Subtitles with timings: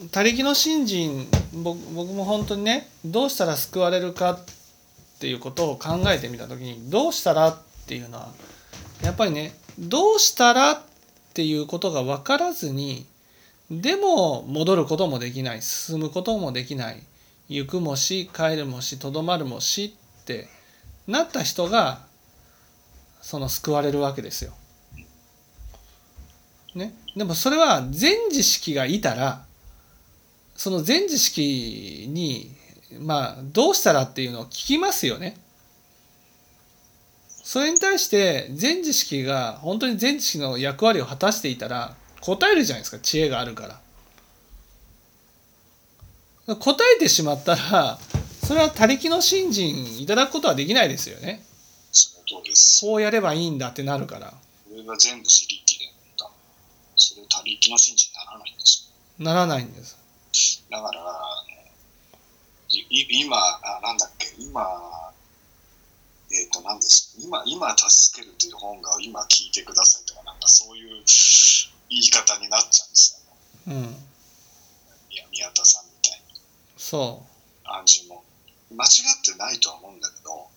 [0.10, 4.38] 「他力の信心」僕僕も本当にねどうしたら救われるかっ
[5.18, 8.32] ていうことを考えてみた時に「どうしたら」っていうのは
[9.02, 10.80] やっぱりね「どうしたら」っ
[11.32, 13.06] ていうことが分からずに
[13.70, 17.02] でも戻ることもできない進むこともできない
[17.48, 20.48] 行くもし帰るもしとどまるもしって
[21.06, 22.06] なった人が
[23.20, 24.52] その救われるわけですよ。
[26.74, 29.44] ね、でもそれは全知識がいたら
[30.56, 32.54] その全知識に
[33.00, 35.36] まあどうしたらっていうのを聞きますよね。
[37.42, 43.80] それに対して全知識が本当に全知識の役割を果たしていたら答えるじゃないですか知恵があるか
[46.46, 47.98] ら答えてしまったら
[48.44, 51.42] それは他力の信心いただくことはできないですよね。
[52.80, 54.36] こうやればいいんだってなるからこ
[54.74, 55.86] れが全部自力で
[56.18, 56.30] だ。
[56.96, 59.24] それ他力の信じにならないんですよ。
[59.24, 60.03] ならないんです
[60.70, 61.02] だから、
[62.68, 65.12] 今、あなんだっけ、今、
[66.32, 71.04] えっ、と、何です今、今助けるという本が今聞いてくださいとか、なんかそういう
[71.88, 73.22] 言い方になっちゃうんです
[73.66, 73.80] よ、ね。
[73.80, 73.96] うん
[75.10, 76.40] 宮宮田さんみたいに。
[76.76, 77.22] そ
[77.64, 78.24] 暗示も。
[78.70, 80.48] 間違ってないとは思うんだけど、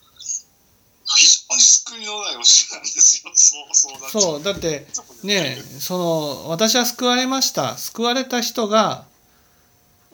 [1.16, 2.40] 非常に救いのない教
[2.74, 3.32] えなんですよ。
[3.36, 4.88] そう、そうだって
[5.24, 9.06] ねその私は救われました救われた人が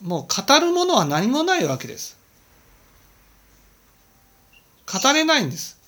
[0.03, 2.17] もう語るものは何もないわけです。
[4.83, 5.79] 語れないんです。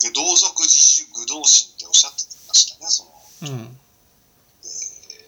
[0.00, 3.04] で同族自主愚道心っておっしゃってましたね、そ
[3.50, 3.76] の、うん。
[4.62, 4.66] え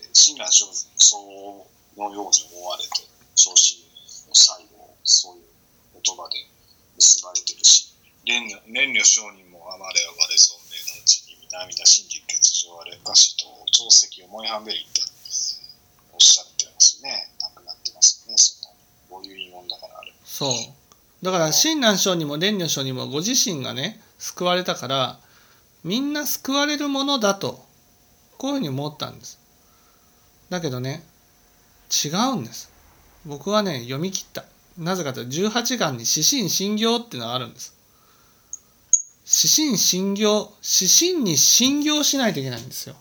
[0.07, 0.67] ー、親鸞上
[0.99, 1.19] そ
[1.99, 2.91] のように思われて、
[3.35, 3.83] 昇進
[4.29, 5.43] の最後、そういう
[5.99, 6.39] 言葉で
[6.95, 7.91] 結ばれてるし、
[8.23, 15.16] 蓮如蓮如上人もあまれあまれ存命のうちに南田真実欠如あれかしと長石思いはべりって
[17.03, 17.31] ね。
[17.41, 18.75] 亡くなってますね、その、
[19.09, 20.13] こういう言い問だからあれ。
[20.25, 20.53] そう。
[21.23, 25.19] だから親鸞聖にも蓮如聖にもご自身がね救われたから
[25.83, 27.65] みんな救われるものだと
[28.37, 29.39] こういうふうに思ったんです。
[30.51, 31.03] だけどね
[32.05, 32.71] 違うんです。
[33.25, 34.45] 僕はね読み切った。
[34.79, 37.75] なぜかというと18巻に「指針信行」っていうのがあるんです。
[39.27, 42.95] 指針信行指針に信行しないといけないんですよ。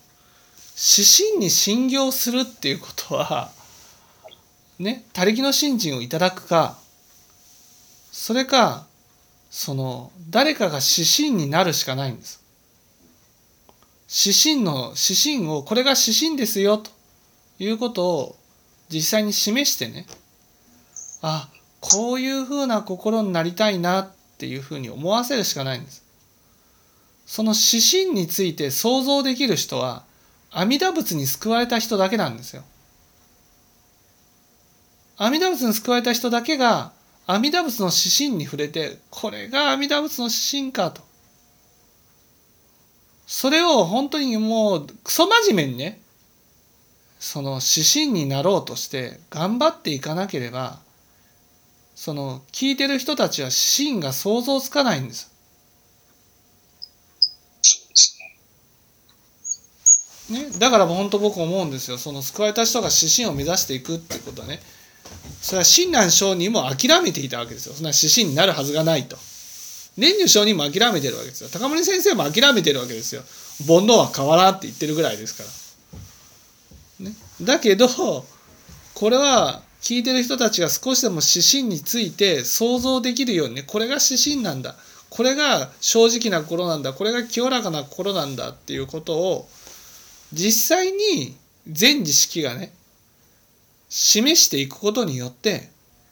[0.97, 3.51] 指針に信行するっていうことは
[4.79, 6.77] ね他力の信心をいただくか
[8.11, 8.85] それか
[9.49, 12.43] その誰かが指針になるしかないんです。
[14.07, 16.91] 指針の指針をこれが指針ですよと
[17.57, 18.35] いうことを
[18.89, 20.05] 実際に示してね
[21.21, 21.49] あ
[21.79, 26.03] こういうふうな心になりたいなっていうふうに思わせるしかないんです。
[27.25, 30.03] その指針について想像できる人は
[30.51, 32.63] 阿弥陀仏に救われた人だけなんですよ。
[35.17, 36.91] 阿弥陀仏に救われた人だけが
[37.25, 41.01] 阿弥陀仏の指針に触れてこれが阿弥陀仏の指針かと。
[43.27, 45.99] それを本当にもうクソ真面目にね
[47.19, 50.79] その指針になろうとして頑張っていかなければ
[51.95, 55.33] その聞いてる人たちは指針が想像つかないんです。
[60.29, 61.97] ね、だから本当僕思うんですよ。
[61.97, 64.59] その救われた人が指針を目指していくってことはね。
[65.45, 67.75] それは親鸞聖人も諦めていたわけですよ。
[67.75, 69.15] そんな指針になるはずがないと。
[69.95, 71.51] 蓮如聖人も諦めてるわけですよ。
[71.53, 73.21] 高森先生も諦めてるわけですよ。
[73.67, 75.43] 煩悩は変わらんって言ってるぐらいですか
[76.99, 84.73] ら、ね、だけどこれは聞いてる人たちが少しでも指針について想像できるようにねこれが指針なんだ。
[85.11, 86.93] これが正直な心なんだ。
[86.93, 89.47] これが清らかな心なんだっていうことを
[90.33, 92.73] 実際に全知識がね
[93.97, 95.69] 示していくことによって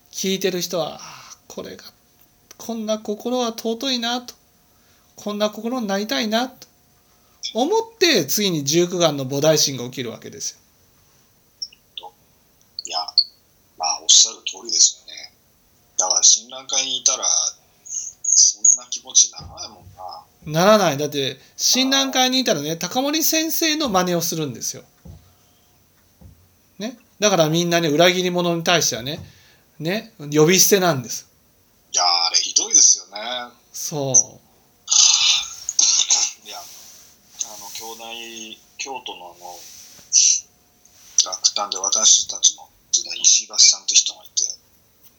[0.10, 1.84] 聞いてる人はああこれが
[2.58, 4.34] こんな心は尊いなと
[5.18, 6.66] こんな心になりたいなと
[7.54, 10.52] 思って次に十九眼の菩提心が起きるわけです
[12.00, 12.14] よ。
[12.86, 13.00] いや、
[13.78, 15.34] まあ、おっしゃる通りですよね。
[15.98, 17.26] だから、親鸞会にいたら、
[17.84, 19.82] そんな気持ちにならないも
[20.46, 20.62] んな。
[20.62, 24.84] ならないだって親鸞会にいたらね高森先生の真似をするんですよ。
[27.24, 29.20] ね、だからみんなね裏切り者に対してはね
[29.80, 31.30] ね呼び捨てなんです。
[31.94, 33.22] いや、あれひどいですよね。
[33.72, 34.16] そう
[36.46, 36.62] いや、あ
[37.62, 39.58] の、京大、京都のあの、
[41.24, 44.44] 楽団で私たちの時代、石橋さんって人がいて、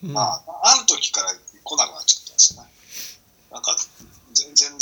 [0.05, 2.69] うんまあ、ある時から来なくなっちゃったんですよね。
[3.51, 3.87] なんか、ぜ
[4.35, 4.79] 全然